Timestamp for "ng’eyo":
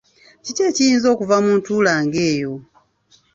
2.05-2.53